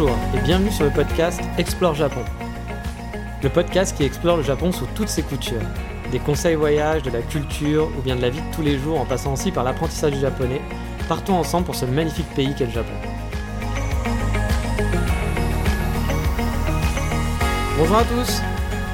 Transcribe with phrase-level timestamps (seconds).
[0.00, 2.24] Bonjour et bienvenue sur le podcast Explore Japon.
[3.42, 5.60] Le podcast qui explore le Japon sous toutes ses coutures.
[6.10, 8.98] Des conseils voyage, de la culture ou bien de la vie de tous les jours
[8.98, 10.62] en passant aussi par l'apprentissage du japonais.
[11.06, 12.94] Partons ensemble pour ce magnifique pays qu'est le Japon.
[17.76, 18.40] Bonjour à tous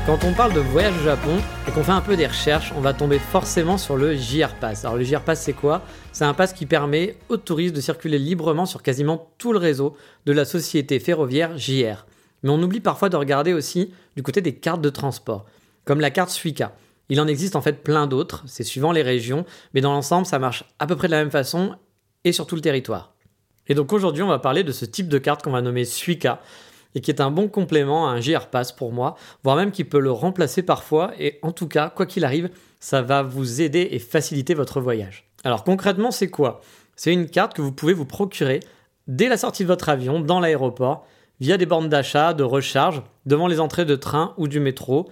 [0.07, 1.38] Quand on parle de voyage au Japon
[1.77, 4.87] qu'on fait un peu des recherches, on va tomber forcément sur le JR Pass.
[4.87, 5.83] Alors le JR Pass c'est quoi?
[6.11, 9.95] C'est un pass qui permet aux touristes de circuler librement sur quasiment tout le réseau
[10.24, 12.07] de la société ferroviaire JR.
[12.43, 15.45] Mais on oublie parfois de regarder aussi du côté des cartes de transport,
[15.85, 16.74] comme la carte Suica.
[17.10, 20.38] Il en existe en fait plein d'autres, c'est suivant les régions, mais dans l'ensemble ça
[20.38, 21.77] marche à peu près de la même façon
[22.24, 23.13] et sur tout le territoire.
[23.66, 26.40] Et donc aujourd'hui on va parler de ce type de carte qu'on va nommer Suica
[26.97, 29.85] et qui est un bon complément à un JR Pass pour moi, voire même qui
[29.85, 32.49] peut le remplacer parfois, et en tout cas, quoi qu'il arrive,
[32.80, 35.29] ça va vous aider et faciliter votre voyage.
[35.45, 36.63] Alors concrètement, c'est quoi?
[36.97, 38.61] C'est une carte que vous pouvez vous procurer
[39.09, 41.07] dès la sortie de votre avion dans l'aéroport,
[41.39, 45.11] via des bornes d'achat, de recharge, devant les entrées de train ou du métro,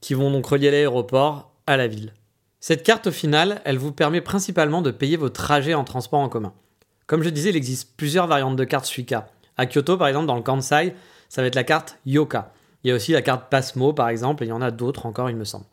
[0.00, 2.14] qui vont donc relier l'aéroport à la ville.
[2.58, 6.28] Cette carte, au final, elle vous permet principalement de payer vos trajets en transport en
[6.28, 6.52] commun.
[7.06, 9.28] Comme je disais, il existe plusieurs variantes de carte Suica.
[9.56, 10.94] À Kyoto, par exemple, dans le Kansai,
[11.32, 12.52] ça va être la carte Yoka.
[12.84, 15.06] Il y a aussi la carte Pasmo, par exemple, et il y en a d'autres
[15.06, 15.64] encore, il me semble.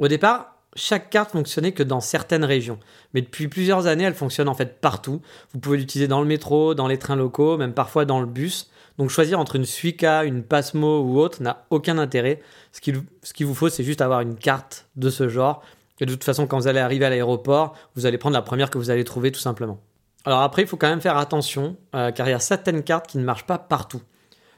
[0.00, 2.80] Au départ, chaque carte fonctionnait que dans certaines régions,
[3.14, 5.22] mais depuis plusieurs années, elle fonctionne en fait partout.
[5.54, 8.72] Vous pouvez l'utiliser dans le métro, dans les trains locaux, même parfois dans le bus.
[8.98, 12.42] Donc choisir entre une Suica, une Pasmo ou autre n'a aucun intérêt.
[12.72, 15.62] Ce qu'il vous faut, c'est juste avoir une carte de ce genre.
[16.00, 18.68] Et de toute façon, quand vous allez arriver à l'aéroport, vous allez prendre la première
[18.68, 19.78] que vous allez trouver tout simplement.
[20.24, 23.06] Alors après, il faut quand même faire attention, euh, car il y a certaines cartes
[23.06, 24.02] qui ne marchent pas partout.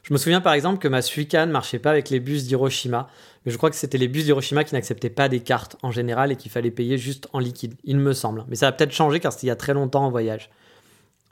[0.03, 3.09] Je me souviens par exemple que ma Suica ne marchait pas avec les bus d'Hiroshima,
[3.44, 6.33] mais je crois que c'était les bus d'Hiroshima qui n'acceptaient pas des cartes en général
[6.33, 8.44] et qu'il fallait payer juste en liquide, il me semble.
[8.49, 10.50] Mais ça a peut-être changé car c'était il y a très longtemps en voyage.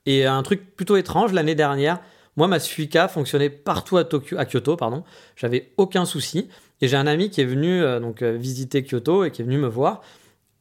[0.06, 2.00] Et un truc plutôt étrange, l'année dernière,
[2.36, 5.04] moi ma Suica fonctionnait partout à, Kyoto, pardon.
[5.36, 6.48] J'avais aucun souci.
[6.80, 9.44] Et j'ai un ami qui est venu euh, donc euh, visiter Kyoto et qui est
[9.44, 10.00] venu me voir.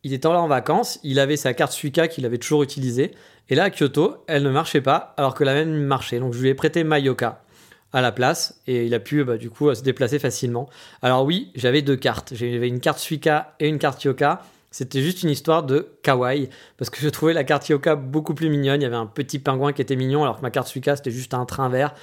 [0.03, 3.11] Il était là en vacances, il avait sa carte Suica qu'il avait toujours utilisée.
[3.49, 6.19] Et là à Kyoto, elle ne marchait pas alors que la même marchait.
[6.19, 7.43] Donc je lui ai prêté Mayoka
[7.93, 10.69] à la place et il a pu bah, du coup se déplacer facilement.
[11.01, 12.33] Alors oui, j'avais deux cartes.
[12.35, 14.41] J'avais une carte Suica et une carte Yoka.
[14.71, 18.49] C'était juste une histoire de kawaii parce que je trouvais la carte Yoka beaucoup plus
[18.49, 18.81] mignonne.
[18.81, 21.11] Il y avait un petit pingouin qui était mignon alors que ma carte Suica c'était
[21.11, 21.93] juste un train vert.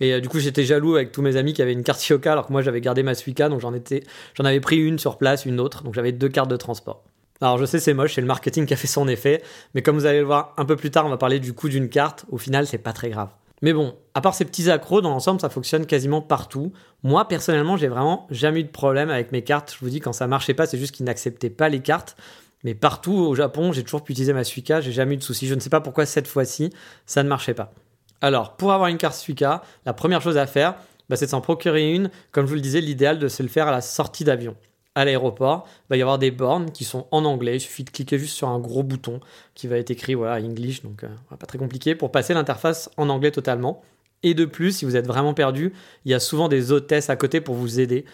[0.00, 2.32] Et euh, du coup, j'étais jaloux avec tous mes amis qui avaient une carte Yoka
[2.32, 4.02] alors que moi j'avais gardé ma Suica donc j'en étais
[4.34, 5.84] j'en avais pris une sur place, une autre.
[5.84, 7.04] Donc j'avais deux cartes de transport.
[7.40, 9.42] Alors je sais c'est moche, c'est le marketing qui a fait son effet,
[9.74, 11.68] mais comme vous allez le voir un peu plus tard, on va parler du coût
[11.68, 12.24] d'une carte.
[12.30, 13.28] Au final, c'est pas très grave.
[13.64, 16.74] Mais bon, à part ces petits accros, dans l'ensemble, ça fonctionne quasiment partout.
[17.02, 19.72] Moi, personnellement, j'ai vraiment jamais eu de problème avec mes cartes.
[19.72, 22.14] Je vous dis, quand ça marchait pas, c'est juste qu'ils n'acceptaient pas les cartes.
[22.62, 25.46] Mais partout au Japon, j'ai toujours pu utiliser ma Suica, j'ai jamais eu de soucis.
[25.46, 26.74] Je ne sais pas pourquoi cette fois-ci,
[27.06, 27.72] ça ne marchait pas.
[28.20, 30.74] Alors, pour avoir une carte Suica, la première chose à faire,
[31.08, 32.10] bah, c'est de s'en procurer une.
[32.32, 34.56] Comme je vous le disais, l'idéal de se le faire à la sortie d'avion
[34.94, 37.56] à l'aéroport, il va y avoir des bornes qui sont en anglais.
[37.56, 39.20] Il suffit de cliquer juste sur un gros bouton
[39.54, 43.08] qui va être écrit voilà English, donc euh, pas très compliqué pour passer l'interface en
[43.08, 43.82] anglais totalement.
[44.22, 45.72] Et de plus, si vous êtes vraiment perdu,
[46.04, 48.04] il y a souvent des hôtesses à côté pour vous aider.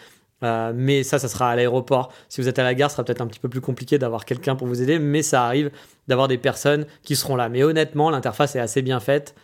[0.43, 2.13] Euh, mais ça, ça sera à l'aéroport.
[2.29, 4.25] Si vous êtes à la gare, ce sera peut-être un petit peu plus compliqué d'avoir
[4.25, 5.71] quelqu'un pour vous aider, mais ça arrive
[6.09, 7.49] d'avoir des personnes qui seront là.
[7.49, 9.35] Mais honnêtement, l'interface est assez bien faite.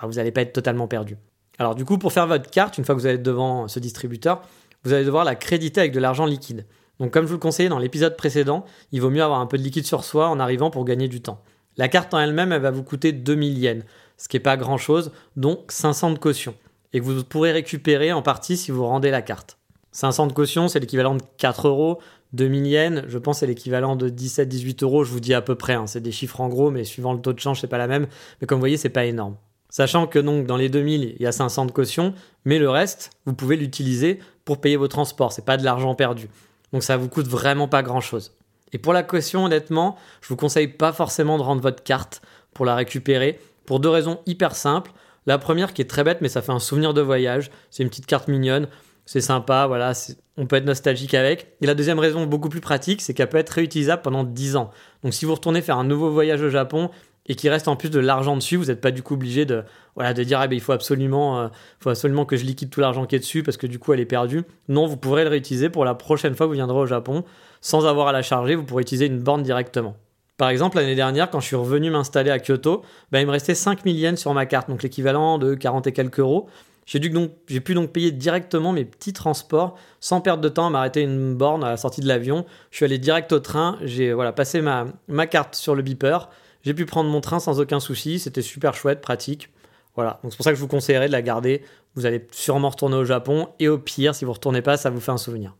[0.00, 1.16] Bah, vous n'allez pas être totalement perdu.
[1.58, 4.42] Alors du coup, pour faire votre carte, une fois que vous êtes devant ce distributeur,
[4.84, 6.66] vous allez devoir la créditer avec de l'argent liquide.
[6.98, 9.58] Donc comme je vous le conseillais dans l'épisode précédent, il vaut mieux avoir un peu
[9.58, 11.42] de liquide sur soi en arrivant pour gagner du temps.
[11.76, 13.84] La carte en elle-même, elle va vous coûter 2000 yens,
[14.16, 16.54] ce qui n'est pas grand-chose, donc 500 de caution,
[16.92, 19.56] et que vous pourrez récupérer en partie si vous rendez la carte.
[19.92, 22.00] 500 de caution, c'est l'équivalent de 4 euros.
[22.32, 25.74] 2000 yens, je pense c'est l'équivalent de 17-18 euros, je vous dis à peu près,
[25.74, 25.86] hein.
[25.88, 28.06] c'est des chiffres en gros, mais suivant le taux de change, c'est pas la même.
[28.40, 29.36] Mais comme vous voyez, c'est pas énorme.
[29.68, 33.10] Sachant que donc dans les 2000, il y a 500 de caution, mais le reste,
[33.24, 34.18] vous pouvez l'utiliser
[34.50, 36.28] pour payer vos transports, c'est pas de l'argent perdu.
[36.72, 38.32] Donc ça vous coûte vraiment pas grand chose.
[38.72, 42.20] Et pour la caution, honnêtement, je vous conseille pas forcément de rendre votre carte
[42.52, 44.90] pour la récupérer pour deux raisons hyper simples.
[45.24, 47.52] La première qui est très bête, mais ça fait un souvenir de voyage.
[47.70, 48.66] C'est une petite carte mignonne.
[49.06, 49.92] C'est sympa, voilà,
[50.36, 51.54] on peut être nostalgique avec.
[51.60, 54.72] Et la deuxième raison beaucoup plus pratique, c'est qu'elle peut être réutilisable pendant 10 ans.
[55.04, 56.90] Donc si vous retournez faire un nouveau voyage au Japon
[57.26, 59.62] et qu'il reste en plus de l'argent dessus, vous n'êtes pas du coup obligé de,
[59.94, 62.80] voilà, de dire ah ben, il faut absolument, euh, faut absolument que je liquide tout
[62.80, 64.42] l'argent qui est dessus parce que du coup elle est perdue.
[64.68, 67.24] Non, vous pourrez le réutiliser pour la prochaine fois que vous viendrez au Japon
[67.60, 69.96] sans avoir à la charger, vous pourrez utiliser une borne directement.
[70.38, 72.82] Par exemple, l'année dernière, quand je suis revenu m'installer à Kyoto,
[73.12, 76.20] ben, il me restait 5000 yens sur ma carte, donc l'équivalent de 40 et quelques
[76.20, 76.48] euros.
[76.86, 80.66] J'ai, dû donc, j'ai pu donc payer directement mes petits transports sans perdre de temps
[80.66, 82.46] à m'arrêter une borne à la sortie de l'avion.
[82.70, 86.30] Je suis allé direct au train, j'ai voilà, passé ma, ma carte sur le beeper,
[86.62, 89.50] j'ai pu prendre mon train sans aucun souci, c'était super chouette, pratique.
[89.94, 91.62] Voilà, donc c'est pour ça que je vous conseillerais de la garder.
[91.94, 94.90] Vous allez sûrement retourner au Japon et au pire, si vous ne retournez pas, ça
[94.90, 95.56] vous fait un souvenir.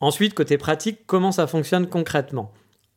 [0.00, 2.52] Ensuite, côté pratique, comment ça fonctionne concrètement?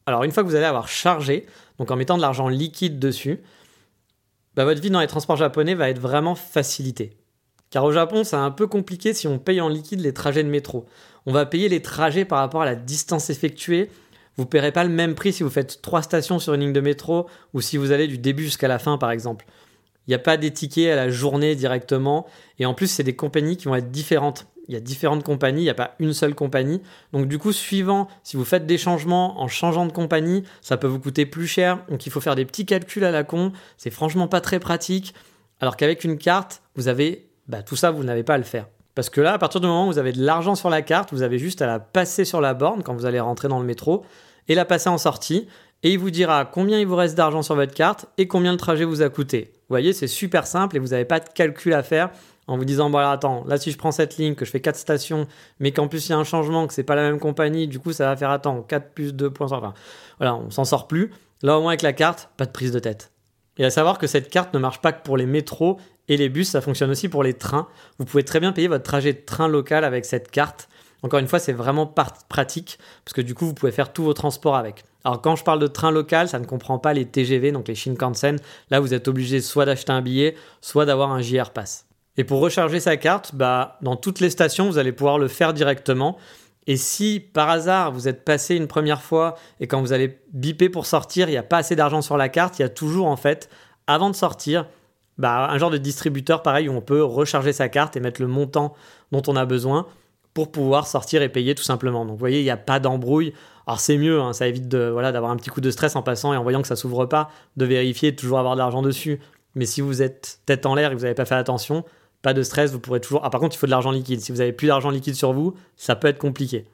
[0.06, 1.46] Alors, une fois que vous allez avoir chargé,
[1.78, 3.42] donc en mettant de l'argent liquide dessus,
[4.56, 7.18] bah, votre vie dans les transports japonais va être vraiment facilitée.
[7.70, 10.50] Car au Japon, c'est un peu compliqué si on paye en liquide les trajets de
[10.50, 10.86] métro.
[11.26, 13.92] On va payer les trajets par rapport à la distance effectuée.
[14.38, 16.74] Vous ne paierez pas le même prix si vous faites trois stations sur une ligne
[16.74, 19.46] de métro ou si vous allez du début jusqu'à la fin, par exemple.
[20.08, 22.28] Il n'y a pas des tickets à la journée directement.
[22.60, 24.48] Et en plus, c'est des compagnies qui vont être différentes.
[24.68, 26.82] Il y a différentes compagnies, il n'y a pas une seule compagnie.
[27.14, 30.88] Donc du coup, suivant, si vous faites des changements en changeant de compagnie, ça peut
[30.88, 31.84] vous coûter plus cher.
[31.90, 33.54] Donc il faut faire des petits calculs à la con.
[33.78, 35.14] C'est franchement pas très pratique.
[35.62, 38.68] Alors qu'avec une carte, vous avez bah, tout ça, vous n'avez pas à le faire.
[38.98, 41.14] Parce que là, à partir du moment où vous avez de l'argent sur la carte,
[41.14, 43.66] vous avez juste à la passer sur la borne quand vous allez rentrer dans le
[43.66, 44.04] métro
[44.48, 45.48] et la passer en sortie.
[45.84, 48.58] Et il vous dira combien il vous reste d'argent sur votre carte et combien le
[48.58, 49.52] trajet vous a coûté.
[49.54, 52.10] Vous voyez, c'est super simple et vous n'avez pas de calcul à faire
[52.48, 54.76] en vous disant voilà attends là si je prends cette ligne que je fais 4
[54.76, 55.28] stations
[55.60, 57.78] mais qu'en plus il y a un changement que c'est pas la même compagnie du
[57.78, 59.74] coup ça va faire attends 4 plus 2 points enfin
[60.18, 61.12] voilà on s'en sort plus
[61.42, 63.12] là au moins avec la carte pas de prise de tête
[63.58, 65.78] et à savoir que cette carte ne marche pas que pour les métros
[66.08, 67.68] et les bus, ça fonctionne aussi pour les trains.
[68.00, 70.70] Vous pouvez très bien payer votre trajet de train local avec cette carte.
[71.04, 71.86] Encore une fois, c'est vraiment
[72.30, 74.84] pratique parce que du coup, vous pouvez faire tous vos transports avec.
[75.04, 77.76] Alors, quand je parle de train local, ça ne comprend pas les TGV, donc les
[77.76, 78.38] Shinkansen.
[78.72, 81.86] Là, vous êtes obligé soit d'acheter un billet, soit d'avoir un JR Pass.
[82.18, 85.54] Et pour recharger sa carte, bah, dans toutes les stations, vous allez pouvoir le faire
[85.54, 86.18] directement.
[86.66, 90.68] Et si par hasard vous êtes passé une première fois et quand vous allez biper
[90.68, 93.08] pour sortir, il n'y a pas assez d'argent sur la carte, il y a toujours
[93.08, 93.50] en fait,
[93.88, 94.68] avant de sortir,
[95.18, 98.28] bah, un genre de distributeur pareil où on peut recharger sa carte et mettre le
[98.28, 98.74] montant
[99.12, 99.88] dont on a besoin
[100.34, 102.06] pour pouvoir sortir et payer tout simplement.
[102.06, 103.34] Donc vous voyez, il n'y a pas d'embrouille.
[103.66, 106.04] Alors c'est mieux, hein, ça évite de, voilà, d'avoir un petit coup de stress en
[106.04, 108.82] passant et en voyant que ça s'ouvre pas, de vérifier, de toujours avoir de l'argent
[108.82, 109.20] dessus.
[109.56, 111.84] Mais si vous êtes tête en l'air et que vous n'avez pas fait attention,
[112.22, 113.22] pas de stress, vous pourrez toujours...
[113.24, 114.22] Ah par contre, il faut de l'argent liquide.
[114.22, 116.66] Si vous avez plus d'argent liquide sur vous, ça peut être compliqué.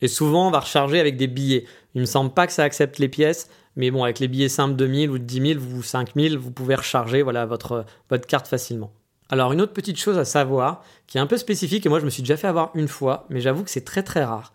[0.00, 1.64] Et souvent, on va recharger avec des billets.
[1.94, 4.76] Il me semble pas que ça accepte les pièces, mais bon, avec les billets simples
[4.76, 7.84] de 1000 ou de 10 000 ou 5000, vous pouvez recharger voilà, votre,
[8.28, 8.92] carte facilement.
[9.28, 12.04] Alors, une autre petite chose à savoir, qui est un peu spécifique, et moi je
[12.04, 14.52] me suis déjà fait avoir une fois, mais j'avoue que c'est très très rare.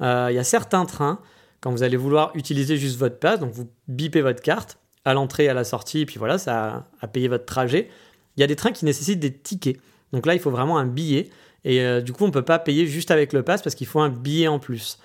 [0.00, 1.20] Euh, il y a certains trains,
[1.60, 5.48] quand vous allez vouloir utiliser juste votre passe, donc vous bipez votre carte à l'entrée
[5.48, 7.88] à la sortie, et puis voilà, ça a, payé votre trajet.
[8.36, 9.78] Il y a des trains qui nécessitent des tickets.
[10.12, 11.30] Donc là, il faut vraiment un billet.
[11.64, 13.86] Et euh, du coup, on ne peut pas payer juste avec le pass parce qu'il
[13.86, 14.98] faut un billet en plus.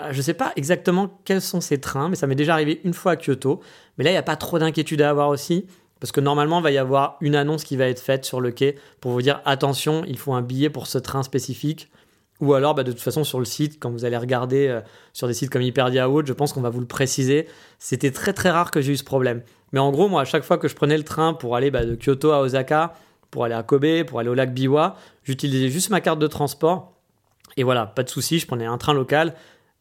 [0.00, 2.80] Euh, je ne sais pas exactement quels sont ces trains, mais ça m'est déjà arrivé
[2.84, 3.60] une fois à Kyoto.
[3.96, 5.66] Mais là, il n'y a pas trop d'inquiétude à avoir aussi,
[6.00, 8.50] parce que normalement, il va y avoir une annonce qui va être faite sur le
[8.50, 11.90] quai pour vous dire attention, il faut un billet pour ce train spécifique.
[12.40, 14.80] Ou alors, bah, de toute façon, sur le site, quand vous allez regarder euh,
[15.12, 17.46] sur des sites comme Hyperdia ou autre, je pense qu'on va vous le préciser.
[17.78, 19.42] C'était très très rare que j'ai eu ce problème.
[19.72, 21.84] Mais en gros, moi, à chaque fois que je prenais le train pour aller bah,
[21.84, 22.94] de Kyoto à Osaka,
[23.30, 26.94] pour aller à Kobe, pour aller au lac Biwa, j'utilisais juste ma carte de transport.
[27.58, 29.34] Et voilà, pas de souci, je prenais un train local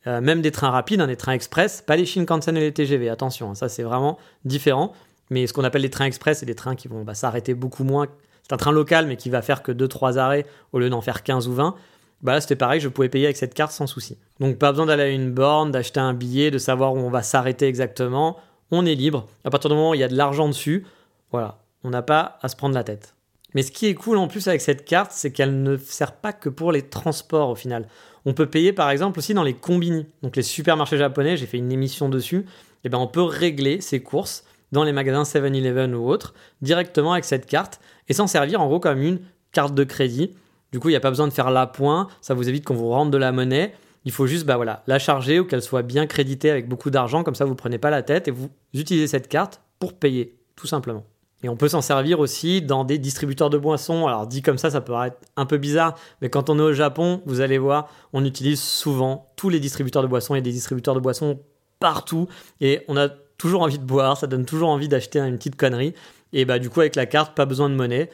[0.08, 3.10] euh, même des trains rapides, hein, des trains express, pas les Shinkansen et les TGV,
[3.10, 4.94] attention, hein, ça c'est vraiment différent.
[5.29, 7.84] Mais ce qu'on appelle les trains express, c'est des trains qui vont bah, s'arrêter beaucoup
[7.84, 8.08] moins.
[8.44, 11.22] C'est un train local, mais qui va faire que 2-3 arrêts au lieu d'en faire
[11.22, 11.75] 15 ou 20.
[12.22, 14.18] Bah là, c'était pareil, je pouvais payer avec cette carte sans souci.
[14.39, 17.22] Donc, pas besoin d'aller à une borne, d'acheter un billet, de savoir où on va
[17.22, 18.38] s'arrêter exactement.
[18.72, 19.27] On est libre.
[19.46, 20.86] À partir du moment où il y a de l'argent dessus,
[21.32, 23.15] voilà, on n'a pas à se prendre la tête.
[23.56, 26.34] Mais ce qui est cool en plus avec cette carte, c'est qu'elle ne sert pas
[26.34, 27.88] que pour les transports au final.
[28.25, 31.58] On peut payer par exemple aussi dans les combini, donc les supermarchés japonais, j'ai fait
[31.58, 32.46] une émission dessus, et
[32.86, 37.25] eh ben on peut régler ses courses dans les magasins 7-Eleven ou autres directement avec
[37.25, 39.20] cette carte et s'en servir en gros comme une
[39.51, 40.36] carte de crédit.
[40.72, 42.89] Du coup, il n'y a pas besoin de faire l'appoint, ça vous évite qu'on vous
[42.89, 43.74] rende de la monnaie.
[44.06, 47.24] Il faut juste bah voilà, la charger ou qu'elle soit bien créditée avec beaucoup d'argent,
[47.24, 50.38] comme ça vous ne prenez pas la tête et vous utilisez cette carte pour payer,
[50.56, 51.03] tout simplement.
[51.43, 54.08] Et on peut s'en servir aussi dans des distributeurs de boissons.
[54.08, 56.74] Alors dit comme ça, ça peut paraître un peu bizarre, mais quand on est au
[56.74, 60.36] Japon, vous allez voir, on utilise souvent tous les distributeurs de boissons.
[60.36, 61.39] Il y a des distributeurs de boissons
[61.79, 62.27] partout
[62.60, 65.93] et on a toujours envie de boire, ça donne toujours envie d'acheter une petite connerie.
[66.34, 68.10] Et bah du coup avec la carte, pas besoin de monnaie.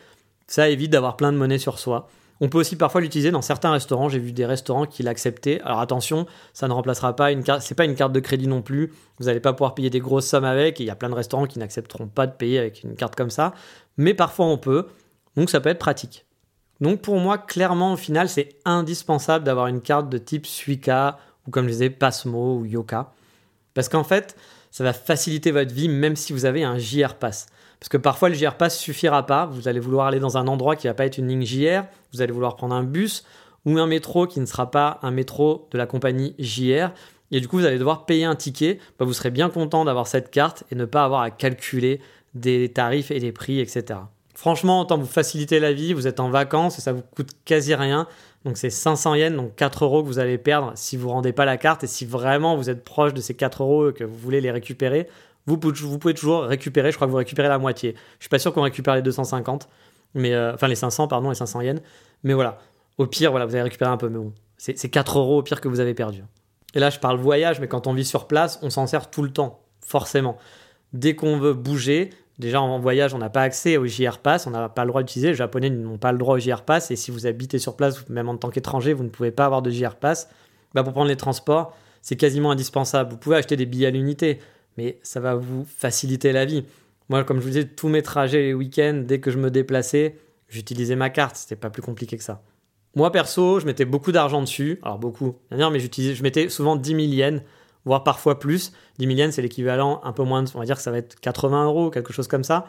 [0.48, 2.08] Ça évite d'avoir plein de monnaie sur soi.
[2.42, 4.10] On peut aussi parfois l'utiliser dans certains restaurants.
[4.10, 5.62] J'ai vu des restaurants qui l'acceptaient.
[5.62, 7.62] Alors attention, ça ne remplacera pas une carte.
[7.62, 8.92] C'est pas une carte de crédit non plus.
[9.20, 10.80] Vous n'allez pas pouvoir payer des grosses sommes avec.
[10.80, 13.30] il y a plein de restaurants qui n'accepteront pas de payer avec une carte comme
[13.30, 13.54] ça.
[13.98, 14.88] Mais parfois on peut.
[15.38, 16.26] Donc ça peut être pratique.
[16.82, 21.52] Donc pour moi, clairement, au final, c'est indispensable d'avoir une carte de type Suica ou
[21.52, 23.14] comme je disais, Passmo ou Yoka.
[23.74, 24.36] Parce qu'en fait,
[24.72, 27.48] ça va faciliter votre vie même si vous avez un JR Pass.
[27.80, 30.76] Parce que parfois le JR Pass suffira pas, vous allez vouloir aller dans un endroit
[30.76, 33.26] qui va pas être une ligne JR, vous allez vouloir prendre un bus
[33.66, 36.92] ou un métro qui ne sera pas un métro de la compagnie JR.
[37.32, 38.80] Et du coup, vous allez devoir payer un ticket.
[39.00, 42.00] Bah, vous serez bien content d'avoir cette carte et ne pas avoir à calculer
[42.34, 44.00] des tarifs et des prix, etc.
[44.36, 47.74] Franchement, autant vous faciliter la vie, vous êtes en vacances et ça vous coûte quasi
[47.74, 48.08] rien.
[48.44, 51.34] Donc c'est 500 yens, donc 4 euros que vous allez perdre si vous ne rendez
[51.34, 51.84] pas la carte.
[51.84, 54.52] Et si vraiment vous êtes proche de ces 4 euros et que vous voulez les
[54.52, 55.08] récupérer,
[55.48, 56.92] vous, pouvez toujours récupérer.
[56.92, 57.96] Je crois que vous récupérez la moitié.
[58.20, 59.70] Je suis pas sûr qu'on récupère les 250,
[60.14, 61.82] mais euh, enfin les 500, pardon, les 500 yens.
[62.24, 62.58] Mais voilà,
[62.98, 64.10] au pire, voilà, vous allez récupérer un peu.
[64.10, 66.24] Mais bon, c'est 4 euros au pire que vous avez perdu.
[66.74, 69.22] Et là, je parle voyage, mais quand on vit sur place, on s'en sert tout
[69.22, 70.38] le temps, forcément.
[70.94, 74.50] Dès qu'on veut bouger, Déjà en voyage, on n'a pas accès au JR Pass, on
[74.50, 75.30] n'a pas le droit d'utiliser.
[75.30, 76.92] Les Japonais n'ont pas le droit au JR Pass.
[76.92, 79.62] Et si vous habitez sur place, même en tant qu'étranger, vous ne pouvez pas avoir
[79.62, 80.30] de JR Pass.
[80.74, 83.12] Bah, pour prendre les transports, c'est quasiment indispensable.
[83.12, 84.40] Vous pouvez acheter des billets à l'unité,
[84.78, 86.66] mais ça va vous faciliter la vie.
[87.10, 90.16] Moi, comme je vous disais, tous mes trajets les week-ends, dès que je me déplaçais,
[90.50, 91.36] j'utilisais ma carte.
[91.36, 92.42] C'était pas plus compliqué que ça.
[92.96, 94.80] Moi, perso, je mettais beaucoup d'argent dessus.
[94.82, 97.42] Alors, beaucoup, mais j'utilisais, je mettais souvent 10 000 yens
[97.86, 98.74] voire parfois plus.
[98.98, 101.20] 10 000 yens, c'est l'équivalent un peu moins, on va dire que ça va être
[101.20, 102.68] 80 euros, quelque chose comme ça.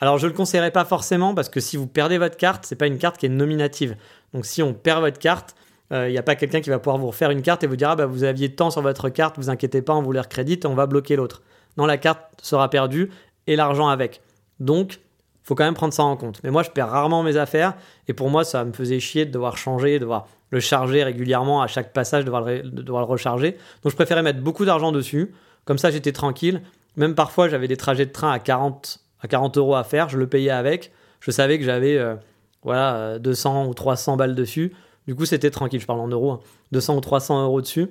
[0.00, 2.76] Alors je ne le conseillerais pas forcément parce que si vous perdez votre carte, c'est
[2.76, 3.96] pas une carte qui est nominative.
[4.32, 5.56] Donc si on perd votre carte,
[5.90, 7.76] il euh, n'y a pas quelqu'un qui va pouvoir vous refaire une carte et vous
[7.76, 10.20] dire ah bah vous aviez tant sur votre carte, vous inquiétez pas, on vous les
[10.20, 11.42] recrédite, on va bloquer l'autre.
[11.76, 13.10] Non, la carte sera perdue
[13.46, 14.20] et l'argent avec.
[14.60, 15.00] Donc
[15.42, 16.40] faut quand même prendre ça en compte.
[16.44, 17.74] Mais moi je perds rarement mes affaires
[18.06, 21.62] et pour moi ça me faisait chier de devoir changer, de devoir le charger régulièrement
[21.62, 23.52] à chaque passage, devoir le, devoir le recharger.
[23.82, 25.32] Donc je préférais mettre beaucoup d'argent dessus.
[25.64, 26.62] Comme ça, j'étais tranquille.
[26.96, 30.08] Même parfois, j'avais des trajets de train à 40, à 40 euros à faire.
[30.08, 30.92] Je le payais avec.
[31.20, 32.14] Je savais que j'avais euh,
[32.62, 34.72] voilà, 200 ou 300 balles dessus.
[35.08, 35.80] Du coup, c'était tranquille.
[35.80, 36.40] Je parle en euros.
[36.72, 36.96] 200 hein.
[36.98, 37.88] ou 300 euros dessus.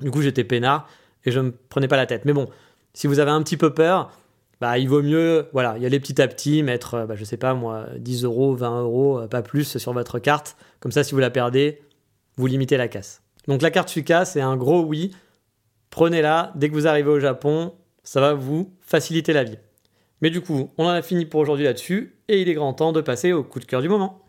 [0.00, 0.86] Du coup, j'étais peinard
[1.24, 2.26] et je me prenais pas la tête.
[2.26, 2.48] Mais bon,
[2.92, 4.12] si vous avez un petit peu peur,
[4.60, 7.38] bah, il vaut mieux voilà, y aller petit à petit, mettre, euh, bah, je sais
[7.38, 10.56] pas moi, 10 euros, 20 euros, euh, pas plus sur votre carte.
[10.80, 11.80] Comme ça, si vous la perdez,
[12.36, 13.22] vous limitez la casse.
[13.48, 15.12] Donc la carte Suica, c'est un gros oui.
[15.88, 17.72] Prenez-la dès que vous arrivez au Japon,
[18.04, 19.58] ça va vous faciliter la vie.
[20.20, 22.92] Mais du coup, on en a fini pour aujourd'hui là-dessus, et il est grand temps
[22.92, 24.19] de passer au coup de cœur du moment.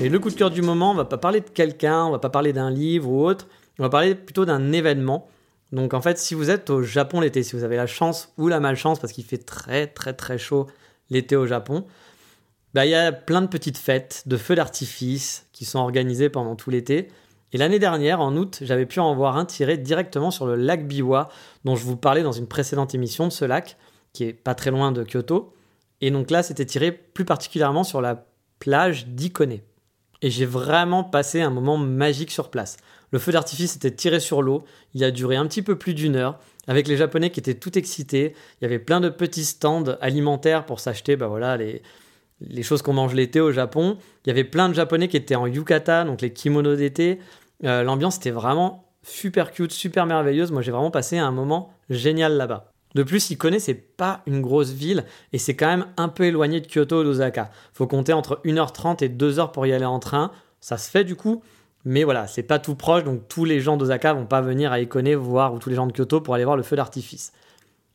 [0.00, 2.30] Le coup de cœur du moment, on va pas parler de quelqu'un, on va pas
[2.30, 3.46] parler d'un livre ou autre,
[3.78, 5.28] on va parler plutôt d'un événement
[5.72, 8.48] donc en fait, si vous êtes au Japon l'été, si vous avez la chance ou
[8.48, 10.66] la malchance, parce qu'il fait très très très chaud
[11.10, 11.84] l'été au Japon,
[12.74, 16.56] bah, il y a plein de petites fêtes de feux d'artifice qui sont organisées pendant
[16.56, 17.08] tout l'été.
[17.52, 20.86] Et l'année dernière, en août, j'avais pu en voir un tiré directement sur le lac
[20.86, 21.28] Biwa,
[21.64, 23.76] dont je vous parlais dans une précédente émission de ce lac,
[24.12, 25.52] qui est pas très loin de Kyoto.
[26.00, 28.24] Et donc là, c'était tiré plus particulièrement sur la
[28.60, 29.58] plage d'Ikone.
[30.22, 32.76] Et j'ai vraiment passé un moment magique sur place.
[33.10, 34.64] Le feu d'artifice était tiré sur l'eau.
[34.94, 37.76] Il a duré un petit peu plus d'une heure, avec les Japonais qui étaient tout
[37.78, 38.34] excités.
[38.60, 41.82] Il y avait plein de petits stands alimentaires pour s'acheter bah voilà, les,
[42.40, 43.98] les choses qu'on mange l'été au Japon.
[44.24, 47.18] Il y avait plein de Japonais qui étaient en yukata, donc les kimonos d'été.
[47.64, 50.52] Euh, l'ambiance était vraiment super cute, super merveilleuse.
[50.52, 52.69] Moi, j'ai vraiment passé un moment génial là-bas.
[52.94, 56.60] De plus, Ikone, c'est pas une grosse ville et c'est quand même un peu éloigné
[56.60, 57.50] de Kyoto ou d'Osaka.
[57.72, 60.32] Faut compter entre 1h30 et 2h pour y aller en train.
[60.60, 61.42] Ça se fait du coup,
[61.84, 64.80] mais voilà, c'est pas tout proche, donc tous les gens d'Osaka vont pas venir à
[64.80, 67.32] Ikone voir, ou tous les gens de Kyoto pour aller voir le feu d'artifice.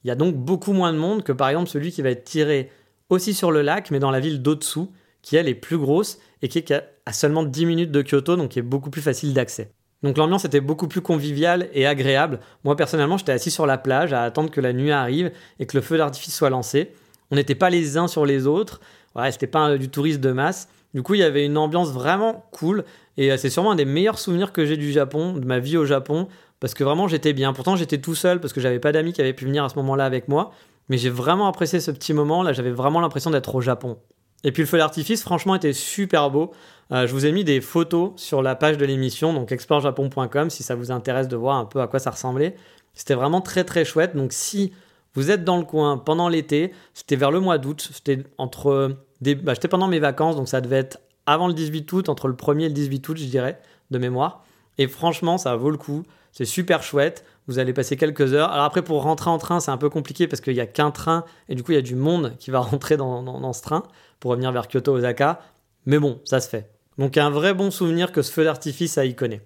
[0.03, 2.23] Il y a donc beaucoup moins de monde que par exemple celui qui va être
[2.23, 2.71] tiré
[3.09, 4.81] aussi sur le lac, mais dans la ville d'Otsu,
[5.21, 6.71] qui elle est plus grosse et qui est
[7.05, 9.71] à seulement 10 minutes de Kyoto, donc qui est beaucoup plus facile d'accès.
[10.05, 12.39] Donc l'ambiance était beaucoup plus conviviale et agréable.
[12.63, 15.75] Moi personnellement, j'étais assis sur la plage à attendre que la nuit arrive et que
[15.75, 16.91] le feu d'artifice soit lancé.
[17.31, 18.81] On n'était pas les uns sur les autres.
[19.15, 20.69] Ouais, c'était pas du tourisme de masse.
[20.93, 22.85] Du coup, il y avait une ambiance vraiment cool
[23.17, 25.75] et euh, c'est sûrement un des meilleurs souvenirs que j'ai du Japon, de ma vie
[25.75, 26.27] au Japon,
[26.59, 27.51] parce que vraiment j'étais bien.
[27.53, 29.75] Pourtant, j'étais tout seul parce que j'avais pas d'amis qui avaient pu venir à ce
[29.77, 30.51] moment-là avec moi,
[30.87, 32.43] mais j'ai vraiment apprécié ce petit moment.
[32.43, 33.97] Là, j'avais vraiment l'impression d'être au Japon.
[34.45, 36.51] Et puis le feu d'artifice, franchement, était super beau.
[36.91, 40.61] Euh, je vous ai mis des photos sur la page de l'émission, donc explorejapon.com, si
[40.61, 42.55] ça vous intéresse de voir un peu à quoi ça ressemblait.
[42.93, 44.15] C'était vraiment très très chouette.
[44.15, 44.71] Donc si
[45.15, 49.33] vous êtes dans le coin pendant l'été, c'était vers le mois d'août, c'était entre des...
[49.33, 52.35] bah, j'étais pendant mes vacances, donc ça devait être avant le 18 août, entre le
[52.35, 53.59] 1er et le 18 août, je dirais,
[53.89, 54.45] de mémoire.
[54.77, 56.03] Et franchement, ça vaut le coup.
[56.31, 57.25] C'est super chouette.
[57.47, 58.51] Vous allez passer quelques heures.
[58.51, 60.91] Alors après, pour rentrer en train, c'est un peu compliqué parce qu'il n'y a qu'un
[60.91, 63.83] train et du coup, il y a du monde qui va rentrer dans, ce train
[64.19, 65.39] pour revenir vers Kyoto, Osaka.
[65.85, 66.71] Mais bon, ça se fait.
[66.97, 69.39] Donc un vrai bon souvenir que ce feu d'artifice à Icone.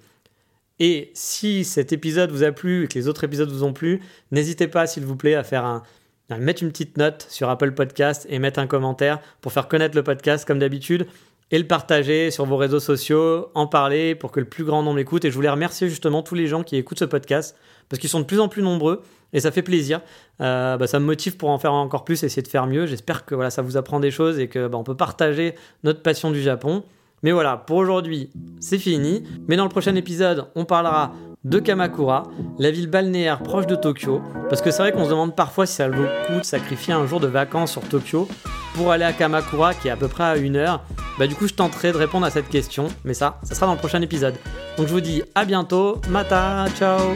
[0.80, 4.02] Et si cet épisode vous a plu et que les autres épisodes vous ont plu,
[4.32, 5.84] n'hésitez pas, s'il vous plaît, à faire un,
[6.30, 9.96] à mettre une petite note sur Apple Podcast et mettre un commentaire pour faire connaître
[9.98, 11.08] le podcast comme d'habitude
[11.52, 14.98] et le partager sur vos réseaux sociaux, en parler pour que le plus grand nombre
[14.98, 15.26] l'écoute.
[15.26, 17.58] Et je voulais remercier justement tous les gens qui écoutent ce podcast
[17.90, 19.02] parce qu'ils sont de plus en plus nombreux
[19.34, 20.02] et ça fait plaisir.
[20.42, 22.86] Euh, bah, ça me motive pour en faire encore plus, essayer de faire mieux.
[22.86, 26.02] J'espère que voilà, ça vous apprend des choses et que bah, on peut partager notre
[26.02, 26.84] passion du Japon.
[27.22, 28.30] Mais voilà, pour aujourd'hui,
[28.60, 29.24] c'est fini.
[29.48, 31.12] Mais dans le prochain épisode, on parlera
[31.44, 32.24] de Kamakura,
[32.58, 34.22] la ville balnéaire proche de Tokyo.
[34.50, 36.94] Parce que c'est vrai qu'on se demande parfois si ça vaut le coup de sacrifier
[36.94, 38.28] un jour de vacances sur Tokyo
[38.76, 40.82] pour aller à Kamakura, qui est à peu près à une heure.
[41.18, 42.88] Bah du coup, je tenterai de répondre à cette question.
[43.04, 44.36] Mais ça, ça sera dans le prochain épisode.
[44.78, 46.00] Donc je vous dis à bientôt.
[46.10, 47.16] Mata, ciao